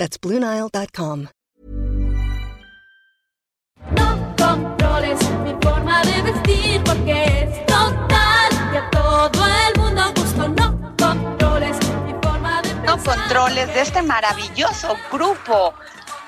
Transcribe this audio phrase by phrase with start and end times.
[0.00, 1.28] That's BlueNile.com.
[3.94, 10.48] No controles mi forma de vestir porque es total y a todo el mundo gusto.
[10.48, 15.74] No controles mi forma de No controles de este maravilloso grupo.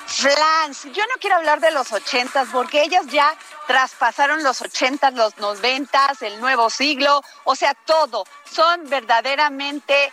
[0.07, 3.35] Flans, yo no quiero hablar de los ochentas porque ellas ya
[3.67, 8.25] traspasaron los ochentas, los noventas, el nuevo siglo, o sea, todo.
[8.45, 10.13] Son verdaderamente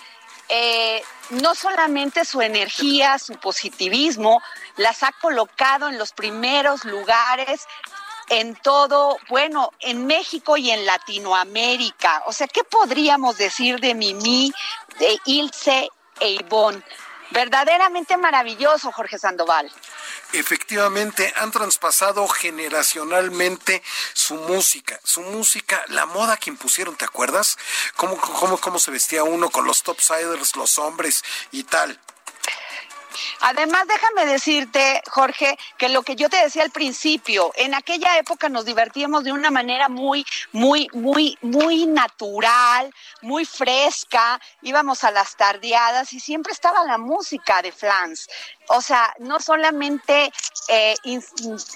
[0.49, 4.41] eh, no solamente su energía, su positivismo,
[4.77, 7.67] las ha colocado en los primeros lugares
[8.29, 12.23] en todo, bueno, en México y en Latinoamérica.
[12.27, 14.51] O sea, ¿qué podríamos decir de Mimi,
[14.99, 16.83] de Ilse e Ivonne?
[17.31, 19.71] Verdaderamente maravilloso, Jorge Sandoval.
[20.33, 27.57] Efectivamente, han traspasado generacionalmente su música, su música, la moda que impusieron, ¿te acuerdas?
[27.95, 31.99] ¿Cómo, cómo, cómo se vestía uno con los topsiders, los hombres y tal?
[33.41, 38.49] Además, déjame decirte, Jorge, que lo que yo te decía al principio, en aquella época
[38.49, 45.35] nos divertíamos de una manera muy, muy, muy, muy natural, muy fresca, íbamos a las
[45.35, 48.27] tardeadas y siempre estaba la música de Flans.
[48.67, 50.31] O sea, no solamente,
[50.67, 50.95] eh,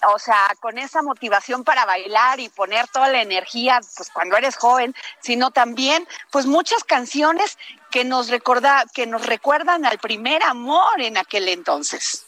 [0.07, 4.55] o sea, con esa motivación para bailar y poner toda la energía, pues cuando eres
[4.55, 7.57] joven, sino también, pues muchas canciones
[7.93, 12.25] que nos recorda, que nos recuerdan al primer amor en aquel entonces.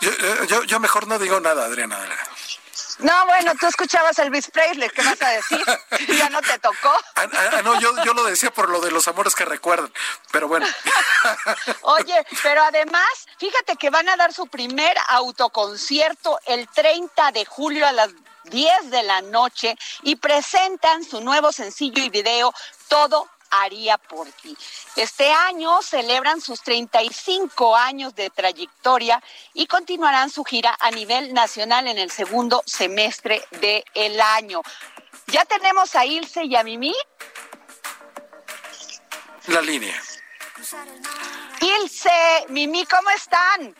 [0.00, 1.98] Yo, yo, mejor no digo nada, Adriana.
[3.00, 5.62] No, bueno, tú escuchabas Elvis Presley, ¿qué vas a decir?
[6.18, 6.90] ¿Ya no te tocó?
[7.16, 9.92] Ah, ah, ah, no, yo, yo lo decía por lo de los amores que recuerdan,
[10.32, 10.66] pero bueno.
[11.82, 17.86] Oye, pero además, fíjate que van a dar su primer autoconcierto el 30 de julio
[17.86, 18.12] a las
[18.44, 22.54] 10 de la noche y presentan su nuevo sencillo y video
[22.88, 24.56] Todo haría por ti.
[24.96, 29.22] Este año celebran sus 35 años de trayectoria
[29.54, 34.62] y continuarán su gira a nivel nacional en el segundo semestre del año.
[35.28, 36.94] ¿Ya tenemos a Ilse y a Mimi?
[39.48, 40.00] La línea.
[41.60, 43.74] Ilse, Mimi, ¿cómo están?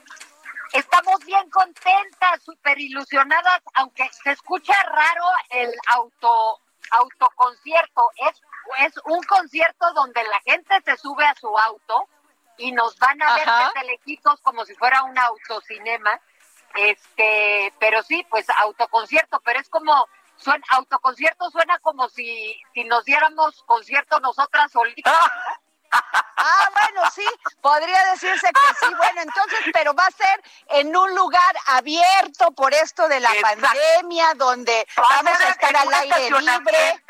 [0.73, 8.11] Estamos bien contentas, súper ilusionadas, aunque se escucha raro el auto autoconcierto.
[8.29, 8.41] Es
[8.79, 12.09] es un concierto donde la gente se sube a su auto
[12.59, 16.21] y nos van a ver desde lejitos como si fuera un autocinema.
[16.75, 20.07] Este, pero sí, pues autoconcierto, pero es como
[20.37, 25.15] suena autoconcierto suena como si si nos diéramos concierto nosotras solitas.
[25.91, 27.27] Ah, bueno, sí,
[27.61, 28.95] podría decirse que sí.
[28.95, 34.35] Bueno, entonces, pero va a ser en un lugar abierto por esto de la pandemia,
[34.35, 37.05] donde vamos a estar al aire libre.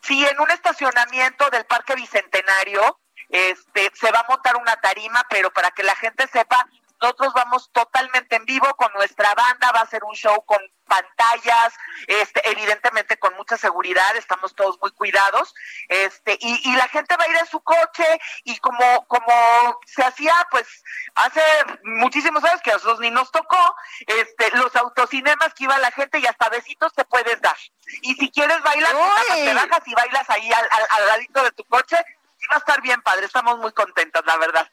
[0.00, 2.98] Sí, en un estacionamiento del Parque Bicentenario
[3.28, 6.66] este, se va a montar una tarima, pero para que la gente sepa,
[7.04, 11.74] nosotros vamos totalmente en vivo con nuestra banda, va a ser un show con pantallas,
[12.06, 15.54] este, evidentemente con mucha seguridad, estamos todos muy cuidados,
[15.88, 18.06] este, y, y la gente va a ir en su coche
[18.44, 20.66] y como, como se hacía pues
[21.14, 21.42] hace
[21.84, 23.76] muchísimos años que a nosotros ni nos tocó,
[24.06, 27.56] este, los autocinemas que iba la gente y hasta besitos te puedes dar.
[28.02, 28.94] Y si quieres bailar,
[29.34, 31.96] te bajas y bailas ahí al, al, al ladito de tu coche,
[32.40, 34.70] y va a estar bien padre, estamos muy contentas, la verdad.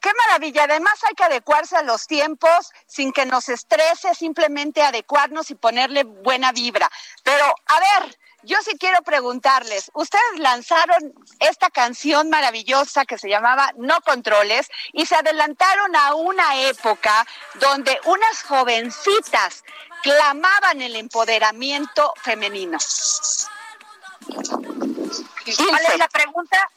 [0.00, 0.64] Qué, maravilla.
[0.64, 6.02] Además hay que adecuarse a los tiempos sin que nos estrese, simplemente adecuarnos y ponerle
[6.02, 6.90] buena vibra.
[7.22, 13.72] Pero, a ver, yo sí quiero preguntarles, ustedes lanzaron esta canción maravillosa que se llamaba
[13.76, 19.62] No Controles y se adelantaron a una época donde unas jovencitas
[20.02, 22.78] clamaban el empoderamiento femenino.
[25.56, 26.70] ¿Cuál es la pregunta?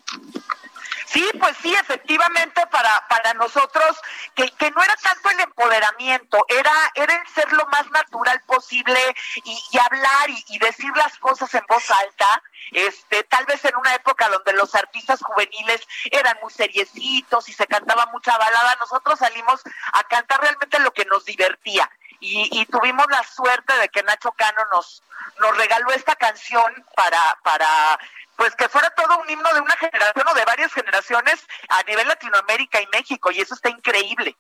[1.08, 3.98] Sí, pues sí, efectivamente para, para nosotros,
[4.36, 9.00] que, que no era tanto el empoderamiento, era, era el ser lo más natural posible
[9.46, 13.96] y, hablar y, y, decir las cosas en voz alta, este, tal vez en una
[13.96, 19.62] época donde los artistas juveniles eran muy seriecitos y se cantaba mucha balada, nosotros salimos
[19.94, 21.90] a cantar realmente lo que nos divertía.
[22.20, 25.04] Y, y, tuvimos la suerte de que Nacho Cano nos,
[25.40, 28.00] nos regaló esta canción para, para
[28.36, 32.08] pues que fuera todo un himno de una generación o de varias generaciones a nivel
[32.08, 34.36] Latinoamérica y México, y eso está increíble.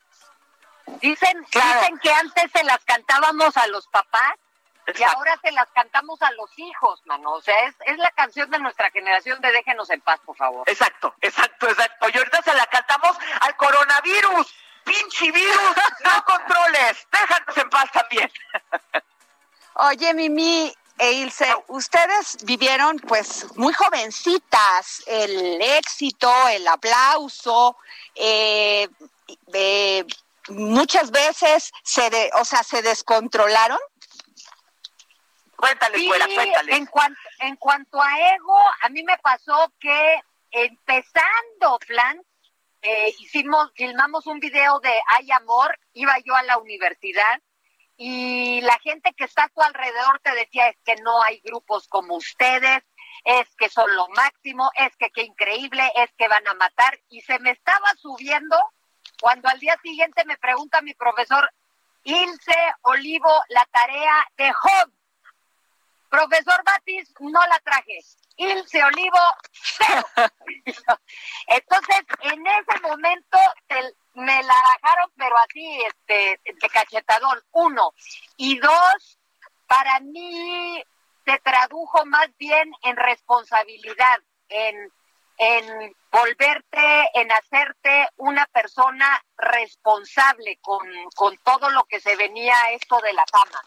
[1.02, 4.36] Dicen, dicen que antes se las cantábamos a los papás
[4.96, 7.34] y ahora se las cantamos a los hijos, mano.
[7.34, 10.64] O sea, es, es la canción de nuestra generación de Déjenos en paz, por favor.
[10.70, 12.08] Exacto, exacto, exacto.
[12.14, 14.56] Y ahorita se la cantamos al coronavirus.
[14.88, 17.08] Pinche virus, no controles.
[17.12, 18.32] Déjanos en paz también.
[19.76, 27.78] Oye, Mimi, e Ilse, ustedes vivieron pues muy jovencitas el éxito, el aplauso,
[28.16, 28.88] eh,
[29.54, 30.04] eh,
[30.50, 33.80] muchas veces se, de, o sea, se descontrolaron.
[35.56, 36.76] Cuéntale, Sí, fuera, cuéntale.
[36.76, 40.20] En cuanto, en cuanto a ego, a mí me pasó que
[40.52, 42.24] empezando Plan,
[42.82, 47.42] eh, hicimos, filmamos un video de Hay Amor, iba yo a la universidad
[47.98, 51.88] y la gente que está a tu alrededor te decía es que no hay grupos
[51.88, 52.84] como ustedes,
[53.26, 57.22] es que son lo máximo, es que qué increíble, es que van a matar y
[57.22, 58.56] se me estaba subiendo
[59.20, 61.50] cuando al día siguiente me pregunta mi profesor
[62.04, 64.97] Ilse Olivo la tarea de Job.
[66.10, 68.00] Profesor Batis, no la traje.
[68.38, 69.18] Ilse Olivo,
[69.52, 70.04] cero.
[71.48, 73.38] Entonces, en ese momento
[73.68, 77.94] te- me la bajaron, pero así, este, de cachetadón, uno.
[78.38, 79.20] Y dos,
[79.68, 80.84] para mí
[81.26, 84.20] se tradujo más bien en responsabilidad,
[84.50, 84.92] en,
[85.38, 93.00] en volverte, en hacerte una persona responsable con, con todo lo que se venía esto
[93.02, 93.62] de la fama.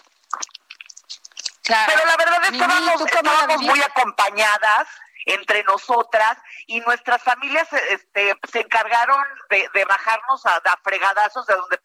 [1.87, 4.89] Pero la verdad es que estábamos, ¿tú cómo la estábamos muy acompañadas
[5.27, 11.55] entre nosotras y nuestras familias este, se encargaron de, de bajarnos a, a fregadazos de
[11.55, 11.81] donde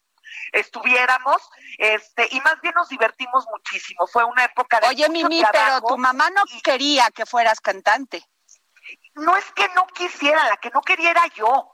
[0.54, 5.44] estuviéramos este y más bien nos divertimos muchísimo fue una época de Oye, mucho Mimi,
[5.52, 8.24] pero tu mamá no quería que fueras cantante.
[9.16, 11.72] no es que no quisiera, la que no quería era yo.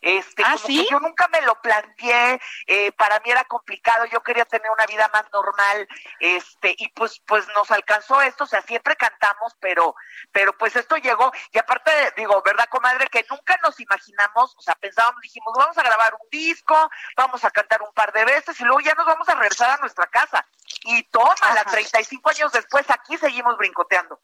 [0.00, 0.84] Este, ¿Ah, como sí?
[0.84, 4.86] que yo nunca me lo planteé, eh, para mí era complicado, yo quería tener una
[4.86, 5.88] vida más normal,
[6.20, 9.94] este, y pues, pues nos alcanzó esto, o sea, siempre cantamos, pero,
[10.32, 13.06] pero pues esto llegó, y aparte, digo, ¿verdad, comadre?
[13.08, 17.50] Que nunca nos imaginamos, o sea, pensábamos, dijimos, vamos a grabar un disco, vamos a
[17.50, 20.46] cantar un par de veces, y luego ya nos vamos a regresar a nuestra casa.
[20.84, 21.64] Y toma, Ajá.
[21.64, 24.20] 35 años después, aquí seguimos brincoteando.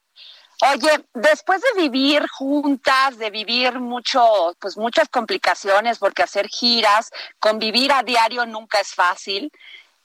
[0.61, 7.91] Oye, después de vivir juntas, de vivir mucho, pues muchas complicaciones, porque hacer giras, convivir
[7.91, 9.51] a diario nunca es fácil.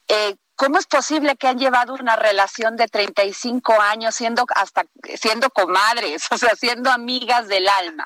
[0.07, 4.83] Eh, ¿Cómo es posible que han llevado una relación de 35 años siendo hasta
[5.15, 8.05] siendo comadres, o sea, siendo amigas del alma?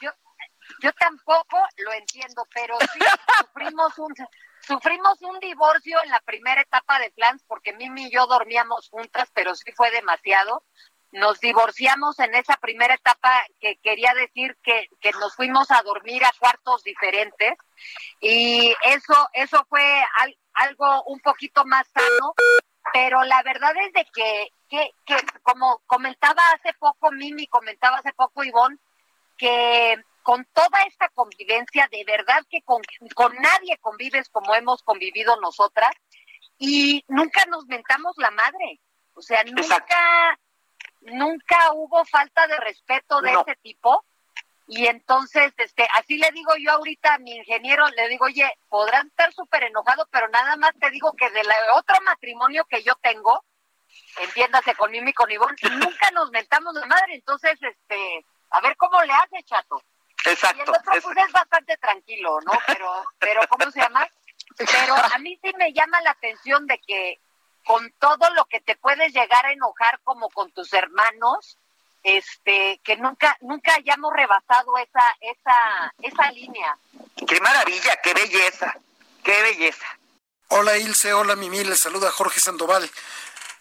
[0.82, 3.00] Yo tampoco lo entiendo, pero sí
[3.40, 4.14] sufrimos un
[4.62, 9.30] sufrimos un divorcio en la primera etapa de Plans porque Mimi y yo dormíamos juntas,
[9.34, 10.64] pero sí fue demasiado.
[11.16, 16.24] Nos divorciamos en esa primera etapa que quería decir que, que nos fuimos a dormir
[16.26, 17.54] a cuartos diferentes
[18.22, 22.34] y eso eso fue al- algo un poquito más sano,
[22.94, 28.14] pero la verdad es de que, que, que como comentaba hace poco Mimi, comentaba hace
[28.14, 28.78] poco Ivonne,
[29.38, 32.82] que con toda esta convivencia, de verdad que con,
[33.14, 35.92] con nadie convives como hemos convivido nosotras
[36.58, 38.80] y nunca nos mentamos la madre.
[39.14, 40.40] O sea, nunca,
[41.06, 43.42] nunca hubo falta de respeto de No.
[43.42, 44.04] ese tipo.
[44.68, 49.06] Y entonces, este, así le digo yo ahorita a mi ingeniero, le digo, oye, podrás
[49.06, 53.44] estar súper enojado, pero nada más te digo que del otro matrimonio que yo tengo,
[54.22, 55.56] entiéndase con Mimi y con Ivonne,
[56.00, 57.14] nunca nos mentamos la madre.
[57.16, 59.82] Entonces, este, a ver cómo le hace, chato.
[60.26, 60.64] Y el Exacto.
[60.72, 62.54] otro es- pues es bastante tranquilo, ¿no?
[62.66, 64.08] Pero, pero ¿cómo se llama?
[64.58, 67.20] Pero a mí sí me llama la atención de que
[67.66, 71.58] con todo lo que te puedes llegar a enojar como con tus hermanos,
[72.04, 76.78] este, que nunca, nunca hayamos rebasado esa, esa, esa línea.
[77.28, 78.74] Qué maravilla, qué belleza,
[79.24, 79.88] qué belleza.
[80.50, 82.90] Hola Ilse, hola Mimi, les saluda Jorge Sandoval.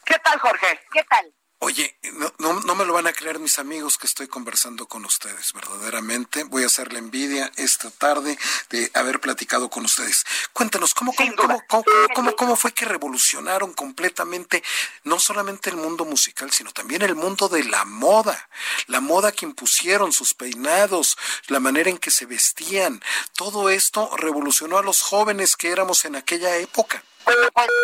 [0.04, 0.80] ¿Qué tal, Jorge?
[0.92, 1.32] ¿Qué tal?
[1.64, 5.06] Oye, no, no, no me lo van a creer mis amigos que estoy conversando con
[5.06, 6.44] ustedes, verdaderamente.
[6.44, 10.26] Voy a hacerle envidia esta tarde de haber platicado con ustedes.
[10.52, 14.62] Cuéntanos, ¿cómo, cómo, cómo, cómo, cómo- cómo fue que revolucionaron completamente
[15.04, 18.47] no solamente el mundo musical, sino también el mundo de la moda?
[18.88, 21.16] La moda que impusieron, sus peinados,
[21.47, 23.02] la manera en que se vestían.
[23.37, 27.02] Todo esto revolucionó a los jóvenes que éramos en aquella época.
[27.25, 27.38] Pues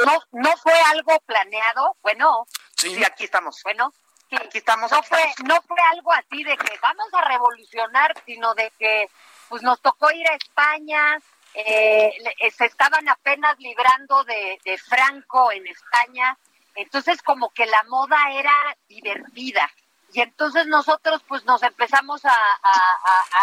[0.04, 2.46] no, no fue algo planeado, bueno,
[2.80, 3.62] Sí, aquí estamos.
[3.62, 3.92] bueno.
[4.32, 4.90] Aquí estamos.
[4.92, 9.10] no fue no fue algo así de que vamos a revolucionar sino de que
[9.48, 11.18] pues nos tocó ir a España
[11.52, 12.12] eh,
[12.56, 16.38] se estaban apenas librando de, de Franco en España
[16.76, 18.54] entonces como que la moda era
[18.86, 19.68] divertida
[20.12, 22.36] y entonces nosotros pues nos empezamos a,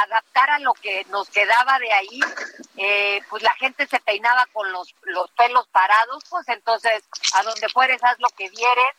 [0.04, 2.20] adaptar a lo que nos quedaba de ahí,
[2.78, 7.04] eh, pues la gente se peinaba con los, los pelos parados, pues entonces
[7.34, 8.90] a donde fueres haz lo que vieres,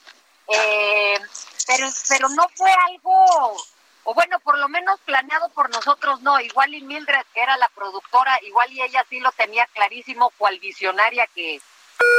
[0.49, 1.19] eh,
[1.67, 3.57] pero, pero no fue algo,
[4.05, 7.69] o bueno, por lo menos planeado por nosotros no, igual y Mildred que era la
[7.69, 11.61] productora, igual y ella sí lo tenía clarísimo cual visionaria que,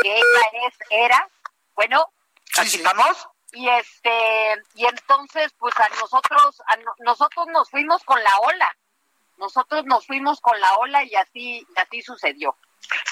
[0.04, 1.28] que ella es, era,
[1.76, 2.06] bueno,
[2.58, 3.28] aquí estamos.
[3.52, 8.78] Y este y entonces pues a nosotros a nosotros nos fuimos con la ola.
[9.38, 12.56] Nosotros nos fuimos con la ola y así y así sucedió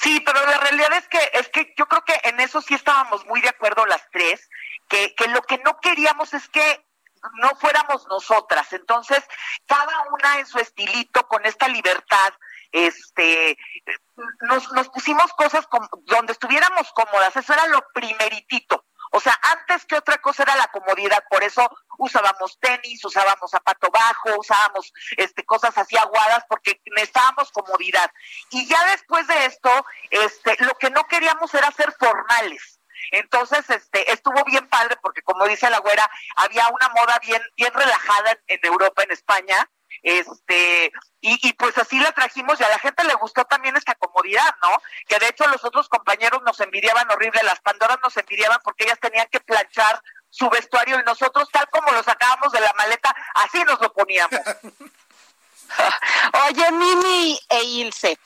[0.02, 3.24] sí pero la realidad es que es que yo creo que en eso sí estábamos
[3.26, 4.48] muy de acuerdo las tres
[4.88, 6.84] que que lo que no queríamos es que
[7.34, 8.72] no fuéramos nosotras.
[8.72, 9.22] Entonces
[9.66, 12.32] cada una en su estilito con esta libertad
[12.72, 13.56] este
[14.40, 15.66] nos, nos pusimos cosas
[16.04, 17.36] donde estuviéramos cómodas.
[17.36, 18.84] Eso era lo primeritito.
[19.10, 21.66] O sea, antes que otra cosa era la comodidad, por eso
[21.98, 28.10] usábamos tenis, usábamos zapato bajo, usábamos este cosas así aguadas porque necesitábamos comodidad.
[28.50, 29.70] Y ya después de esto,
[30.10, 32.80] este lo que no queríamos era ser formales.
[33.12, 37.72] Entonces, este, estuvo bien padre porque como dice la güera, había una moda bien bien
[37.72, 39.68] relajada en Europa, en España,
[40.02, 43.94] este y, y, pues así la trajimos y a la gente le gustó también esta
[43.96, 44.68] comodidad, ¿no?
[45.08, 49.00] Que de hecho los otros compañeros nos envidiaban horrible, las Pandoras nos envidiaban porque ellas
[49.00, 50.00] tenían que planchar
[50.30, 54.40] su vestuario y nosotros tal como lo sacábamos de la maleta, así nos lo poníamos.
[56.48, 58.18] Oye, Mimi e Ilse,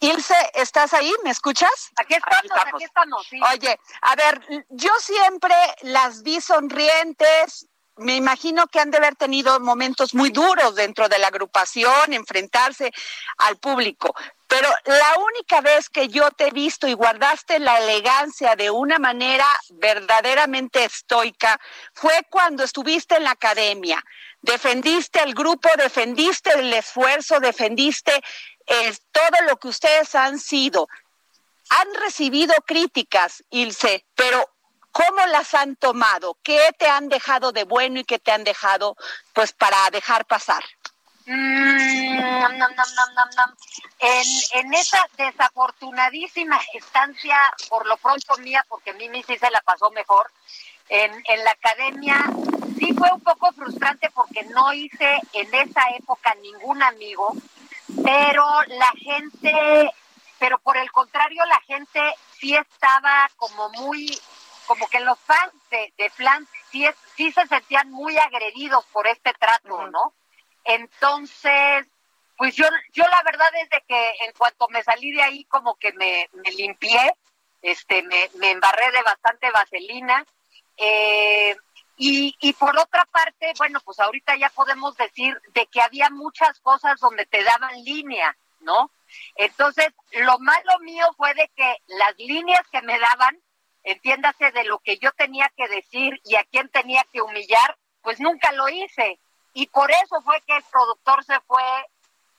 [0.00, 1.12] Ilse, ¿estás ahí?
[1.24, 1.90] ¿Me escuchas?
[1.96, 3.26] Aquí estamos, aquí estamos.
[3.52, 9.58] Oye, a ver, yo siempre las vi sonrientes, me imagino que han de haber tenido
[9.60, 12.92] momentos muy duros dentro de la agrupación, enfrentarse
[13.38, 14.14] al público.
[14.46, 18.98] Pero la única vez que yo te he visto y guardaste la elegancia de una
[18.98, 21.58] manera verdaderamente estoica
[21.94, 24.02] fue cuando estuviste en la academia.
[24.40, 28.12] Defendiste el grupo, defendiste el esfuerzo, defendiste
[28.66, 30.88] eh, todo lo que ustedes han sido.
[31.70, 34.55] Han recibido críticas, Ilse, pero
[34.96, 36.38] ¿Cómo las han tomado?
[36.42, 38.96] ¿Qué te han dejado de bueno y qué te han dejado
[39.34, 40.64] pues para dejar pasar?
[41.26, 42.18] Mm,
[43.98, 47.36] en, en, esa desafortunadísima estancia,
[47.68, 50.30] por lo pronto mía, porque Mimi sí se la pasó mejor,
[50.88, 52.24] en la academia
[52.78, 57.34] sí fue un poco frustrante porque no hice en esa época ningún amigo,
[58.02, 59.92] pero la gente,
[60.38, 62.00] pero por el contrario, la gente
[62.38, 64.18] sí estaba como muy
[64.66, 69.32] como que los fans de, de Flan sí, sí se sentían muy agredidos por este
[69.34, 70.14] trato, ¿no?
[70.64, 71.86] Entonces,
[72.36, 75.76] pues yo, yo la verdad es de que en cuanto me salí de ahí como
[75.76, 77.14] que me, me limpié,
[77.62, 80.24] este, me, me embarré de bastante vaselina.
[80.76, 81.56] Eh,
[81.96, 86.60] y, y por otra parte, bueno, pues ahorita ya podemos decir de que había muchas
[86.60, 88.90] cosas donde te daban línea, ¿no?
[89.36, 93.40] Entonces, lo malo mío fue de que las líneas que me daban
[93.86, 98.18] entiéndase de lo que yo tenía que decir y a quién tenía que humillar, pues
[98.20, 99.18] nunca lo hice.
[99.54, 101.62] Y por eso fue que el productor se fue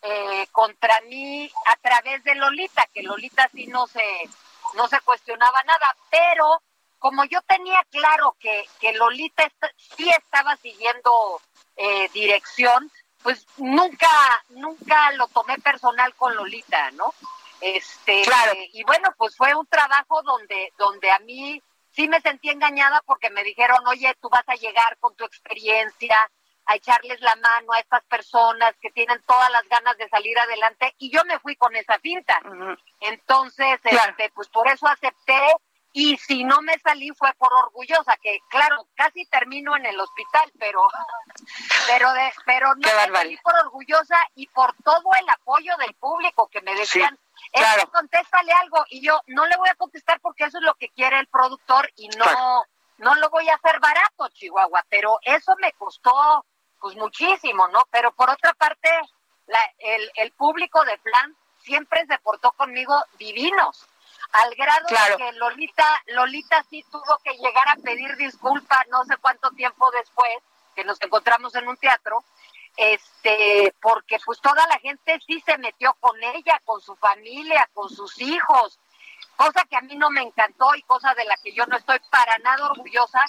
[0.02, 4.04] eh, contra mí a través de Lolita, que Lolita sí no se,
[4.76, 6.62] no se cuestionaba nada, pero
[7.00, 9.50] como yo tenía claro que, que Lolita
[9.96, 11.42] sí estaba siguiendo
[11.78, 12.92] eh, dirección,
[13.24, 14.10] pues nunca,
[14.50, 17.14] nunca lo tomé personal con Lolita, ¿no?
[17.62, 18.24] Este,
[18.74, 21.62] y bueno, pues fue un trabajo donde, donde a mí
[21.92, 26.16] sí me sentí engañada porque me dijeron, oye, tú vas a llegar con tu experiencia
[26.68, 30.94] a echarles la mano a estas personas que tienen todas las ganas de salir adelante
[31.00, 32.40] y yo me fui con esa finta.
[33.00, 35.42] Entonces, este, pues por eso acepté
[35.94, 40.52] y si no me salí fue por orgullosa, que claro, casi termino en el hospital,
[40.60, 40.86] pero
[41.88, 46.48] pero de, pero no me salí por orgullosa y por todo el apoyo del público
[46.50, 47.18] que me decían,
[47.52, 47.90] claro.
[47.92, 48.86] contéstale algo.
[48.90, 51.90] Y yo no le voy a contestar porque eso es lo que quiere el productor
[51.96, 52.64] y no,
[52.98, 54.86] no lo voy a hacer barato, Chihuahua.
[54.90, 56.46] Pero eso me costó
[56.80, 57.84] pues muchísimo, ¿no?
[57.92, 58.90] Pero por otra parte,
[59.48, 63.88] la, el, el público de Plan siempre se portó conmigo divinos
[64.34, 69.16] al grado de que Lolita, Lolita sí tuvo que llegar a pedir disculpas no sé
[69.18, 70.38] cuánto tiempo después
[70.76, 72.24] que nos encontramos en un teatro
[72.78, 77.90] este, porque pues toda la gente sí se metió con ella, con su familia, con
[77.90, 78.80] sus hijos,
[79.36, 82.00] cosa que a mí no me encantó y cosa de la que yo no estoy
[82.12, 83.26] para nada orgullosa,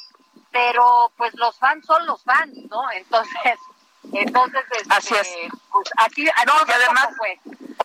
[0.50, 2.90] pero pues los fans son los fans, ¿no?
[2.92, 3.58] Entonces,
[4.12, 5.36] entonces, este, así es.
[5.70, 7.08] Pues aquí, no, y además,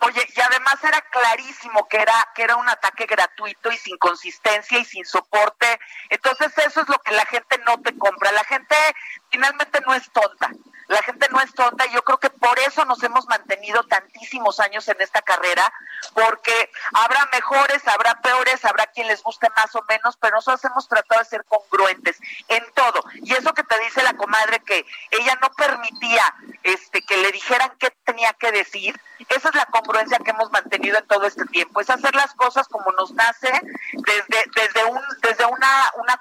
[0.02, 4.78] Oye, y además era clarísimo que era que era un ataque gratuito y sin consistencia
[4.78, 5.78] y sin soporte.
[6.10, 8.32] Entonces eso es lo que la gente no te compra.
[8.32, 8.74] La gente
[9.30, 10.50] finalmente no es tonta.
[10.88, 14.60] La gente no es tonta y yo creo que por eso nos hemos mantenido tantísimos
[14.60, 15.72] años en esta carrera,
[16.12, 20.88] porque habrá mejores, habrá peores, habrá quien les guste más o menos, pero nosotros hemos
[20.88, 23.02] tratado de ser congruentes en todo.
[23.14, 27.72] Y eso que te dice la comadre que ella no permitía este que le dijeran
[27.78, 31.80] qué tenía que decir, esa es la congruencia que hemos mantenido en todo este tiempo,
[31.80, 33.50] es hacer las cosas como nos nace
[33.92, 36.18] desde desde un desde una una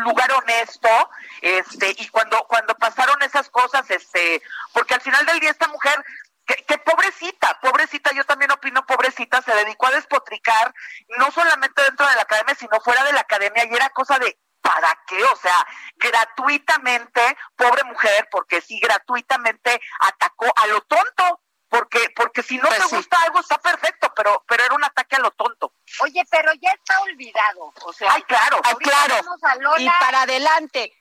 [0.00, 5.50] lugar honesto, este, y cuando, cuando pasaron esas cosas, este, porque al final del día
[5.50, 6.04] esta mujer,
[6.46, 10.72] que, que pobrecita, pobrecita, yo también opino pobrecita, se dedicó a despotricar,
[11.18, 14.38] no solamente dentro de la academia, sino fuera de la academia, y era cosa de,
[14.60, 15.22] ¿para qué?
[15.24, 15.66] O sea,
[15.96, 21.40] gratuitamente, pobre mujer, porque sí, gratuitamente atacó a lo tonto,
[21.78, 22.96] porque, porque si no Pues te sí.
[22.96, 25.72] gusta algo está perfecto, pero, pero era un ataque a lo tonto.
[26.00, 27.72] Oye, pero ya está olvidado.
[27.84, 28.60] O sea, Ay, claro.
[28.64, 29.14] Ay, claro.
[29.16, 30.92] vemos a Lola Y para adelante.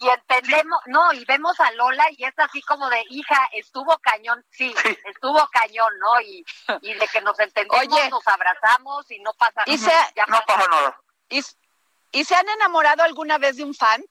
[0.00, 4.44] y entendemos, no, y vemos a Lola y es así como de, hija, estuvo cañón,
[4.50, 4.96] sí, Sí.
[5.06, 6.20] estuvo cañón, ¿no?
[6.20, 6.44] Y,
[6.82, 8.08] y de que nos entendemos, Oye.
[8.10, 11.00] nos abrazamos y no pasa Y se- ya No pasó nada.
[11.28, 11.42] ¿Y,
[12.12, 14.04] y se han enamorado alguna vez de un fan?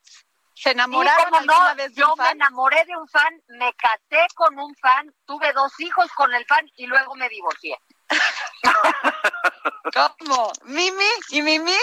[0.60, 4.26] ¿Se enamoraron Sí, no, vez de yo un me enamoré de un fan, me casé
[4.34, 7.78] con un fan, tuve dos hijos con el fan y luego me divorcié.
[9.94, 10.52] ¿Cómo?
[10.64, 11.04] ¿Mimi?
[11.28, 11.76] ¿Y Mimi?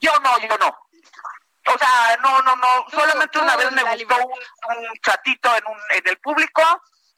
[0.00, 0.68] Yo no, yo no.
[1.72, 2.84] O sea, no, no, no.
[2.90, 6.62] Tú, Solamente tú, una vez me gustó un, un chatito en, un, en el público.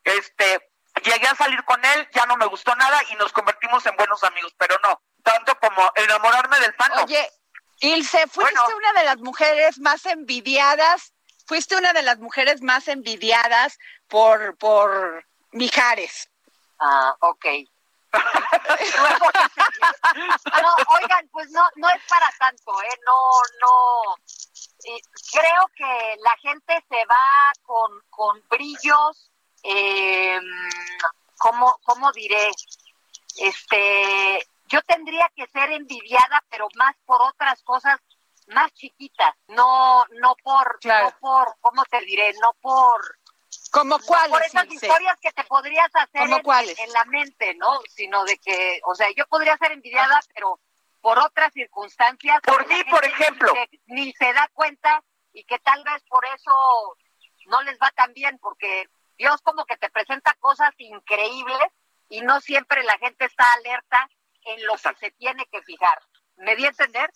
[0.04, 0.70] Este,
[1.02, 4.22] llegué a salir con él, ya no me gustó nada y nos convertimos en buenos
[4.22, 5.02] amigos, pero no.
[5.24, 7.06] Tanto como enamorarme del fan, no.
[7.82, 8.76] Ilse, fuiste Bueno.
[8.76, 11.12] una de las mujeres más envidiadas,
[11.46, 13.76] fuiste una de las mujeres más envidiadas
[14.08, 16.28] por, por Mijares.
[16.78, 17.44] Ah, ok.
[20.62, 22.98] No, oigan, pues no, no es para tanto, ¿eh?
[23.04, 23.18] No,
[23.60, 24.14] no.
[24.84, 25.00] Eh,
[25.32, 29.30] creo que la gente se va con, con brillos,
[29.64, 30.38] eh,
[31.38, 32.50] ¿cómo, ¿cómo diré?
[33.38, 38.00] Este, yo tendría que ser envidiada, pero más por otras cosas
[38.48, 41.10] más chiquitas, no, no por, Claro.
[41.10, 42.32] no por, ¿cómo te diré?
[42.40, 43.18] No por,
[43.70, 44.86] ¿Como por cuáles, esas Ilse?
[44.86, 47.80] historias que te podrías hacer ¿Cómo en, en la mente, ¿no?
[47.88, 50.58] Sino de que, o sea, yo podría ser envidiada, pero
[51.02, 52.40] por otras circunstancias.
[52.42, 53.52] Por mí, por ejemplo.
[53.52, 56.52] Ni se, ni se da cuenta y que tal vez por eso
[57.46, 61.68] no les va tan bien, porque Dios como que te presenta cosas increíbles
[62.08, 64.08] y no siempre la gente está alerta
[64.44, 65.98] en lo que se tiene que fijar.
[66.36, 67.10] ¿Me di a entender?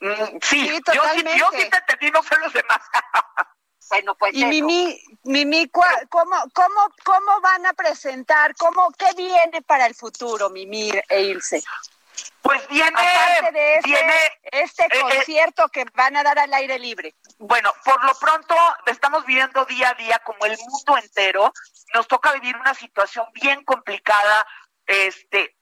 [0.00, 1.38] Mm, sí, Sí, yo, sí totalmente.
[1.38, 2.80] yo sí te entendí, no sé los demás.
[3.88, 4.48] Bueno, pues Y eso.
[4.48, 8.54] Mimi, Mimi, ¿cuá- ¿cómo, cómo, ¿cómo van a presentar?
[8.56, 11.62] ¿Cómo, ¿Qué viene para el futuro, Mimi e Ilse?
[12.40, 16.78] Pues viene, Aparte de este, viene este eh, concierto que van a dar al aire
[16.78, 17.14] libre.
[17.38, 18.54] Bueno, por lo pronto
[18.86, 21.52] estamos viviendo día a día como el mundo entero.
[21.92, 24.46] Nos toca vivir una situación bien complicada,
[24.86, 25.54] este,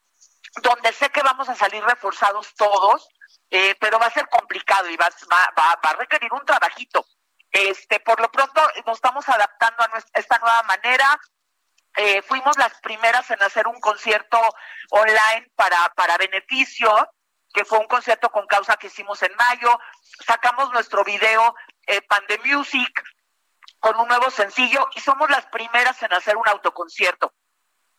[0.62, 3.08] donde sé que vamos a salir reforzados todos,
[3.50, 7.04] eh, pero va a ser complicado y va, va, va, va a requerir un trabajito.
[7.50, 11.20] Este, por lo pronto nos estamos adaptando a esta nueva manera.
[11.96, 14.38] Eh, fuimos las primeras en hacer un concierto
[14.90, 16.90] online para, para beneficio,
[17.52, 19.78] que fue un concierto con causa que hicimos en mayo.
[20.24, 21.54] Sacamos nuestro video
[21.86, 22.00] eh,
[22.44, 23.02] Music
[23.80, 27.32] con un nuevo sencillo y somos las primeras en hacer un autoconcierto.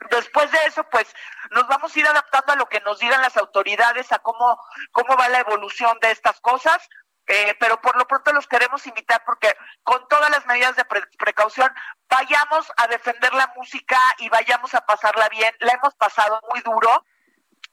[0.10, 1.08] Después de eso, pues
[1.52, 4.60] nos vamos a ir adaptando a lo que nos digan las autoridades, a cómo,
[4.92, 6.88] cómo va la evolución de estas cosas.
[7.28, 11.06] Eh, pero por lo pronto los queremos invitar porque con todas las medidas de pre-
[11.20, 11.72] precaución
[12.10, 15.56] vayamos a defender la música y vayamos a pasarla bien.
[15.60, 17.06] La hemos pasado muy duro,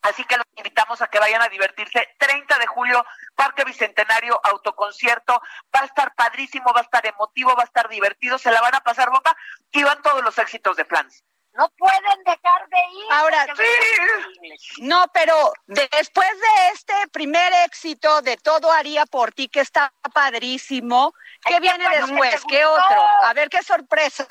[0.03, 2.15] así que los invitamos a que vayan a divertirse.
[2.19, 5.41] 30 de julio, Parque Bicentenario, autoconcierto.
[5.75, 8.75] Va a estar padrísimo, va a estar emotivo, va a estar divertido, se la van
[8.75, 9.35] a pasar bomba
[9.73, 11.25] y van todos los éxitos de Plans.
[11.59, 13.13] No pueden dejar de ir.
[13.13, 14.57] Ahora, increíble.
[14.79, 21.13] No, pero después de este primer éxito de Todo haría por ti, que está padrísimo,
[21.45, 22.45] ¿qué Ay, viene bueno después?
[22.49, 23.03] ¿Qué otro?
[23.25, 24.29] A ver, qué sorpresa.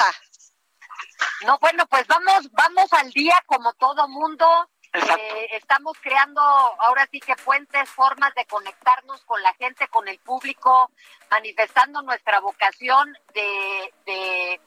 [1.46, 4.48] No, bueno, pues vamos, vamos al día como todo mundo.
[4.94, 10.18] Eh, estamos creando ahora sí que puentes, formas de conectarnos con la gente, con el
[10.20, 10.92] público,
[11.30, 14.62] manifestando nuestra vocación de, de,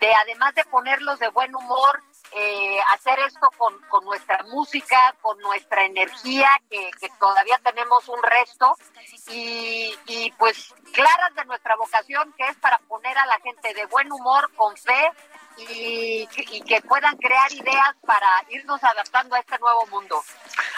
[0.00, 5.38] de además de ponerlos de buen humor, eh, hacer esto con, con, nuestra música, con
[5.38, 8.76] nuestra energía, que, que todavía tenemos un resto,
[9.28, 13.86] y, y, pues claras de nuestra vocación, que es para poner a la gente de
[13.86, 15.10] buen humor, con fe,
[15.56, 20.22] y, y que puedan crear ideas para irnos adaptando a este nuevo mundo.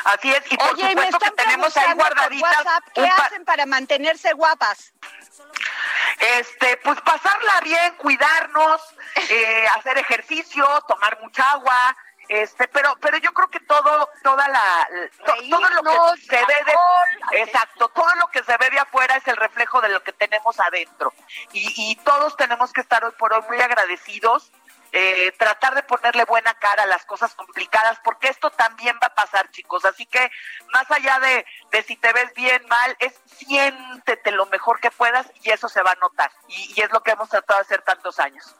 [0.04, 2.56] Así es, y por Oye, supuesto me que tenemos ahí guardaditas.
[2.56, 4.92] WhatsApp, ¿Qué hacen para mantenerse guapas?
[6.38, 8.80] Este, pues pasarla bien, cuidarnos,
[9.30, 11.96] eh, hacer ejercicio, tomar mucha agua,
[12.28, 14.88] este, pero, pero yo creo que todo, toda la,
[15.26, 19.16] to, todo lo que se ve de, exacto, todo lo que se ve de afuera
[19.16, 21.12] es el reflejo de lo que tenemos adentro,
[21.52, 24.52] y, y todos tenemos que estar hoy por hoy muy agradecidos
[24.92, 29.14] eh, tratar de ponerle buena cara a las cosas complicadas, porque esto también va a
[29.14, 29.84] pasar, chicos.
[29.84, 30.30] Así que
[30.72, 35.26] más allá de, de si te ves bien, mal, es siéntete lo mejor que puedas
[35.42, 36.30] y eso se va a notar.
[36.48, 38.54] Y, y es lo que hemos tratado de hacer tantos años.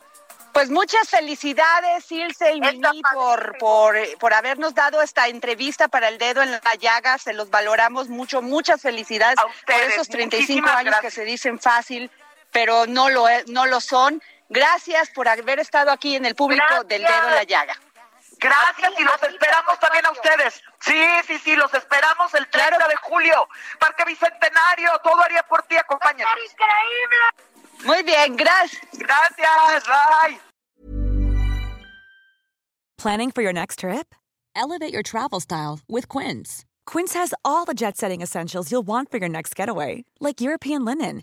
[0.53, 6.19] Pues muchas felicidades, Ilse y Mimi, por, por, por habernos dado esta entrevista para el
[6.19, 7.19] dedo en la llaga.
[7.19, 8.43] Se los valoramos mucho.
[8.43, 11.01] Muchas felicidades ustedes, por esos 35 años gracias.
[11.01, 12.11] que se dicen fácil,
[12.51, 14.21] pero no lo, no lo son.
[14.51, 16.89] Gracias por haber estado aquí en el público Gracias.
[16.89, 17.75] del dedo en la llaga.
[18.39, 20.63] Gracias y los esperamos también a ustedes.
[20.81, 22.89] Sí, sí, sí, los esperamos el 30 Claro.
[22.89, 23.49] de julio.
[23.79, 26.35] Parque Bicentenario, todo haría por ti, acompáñanos.
[26.45, 27.85] increíble!
[27.85, 28.81] Muy bien, gracias.
[28.93, 30.41] Gracias, bye.
[32.99, 34.15] Planning for your next trip?
[34.55, 36.65] Elevate your travel style with Quince.
[36.87, 40.85] Quince has all the jet setting essentials you'll want for your next getaway, like European
[40.85, 41.23] linen,